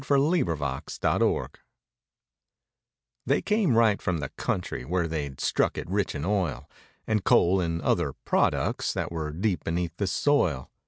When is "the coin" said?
0.57-1.47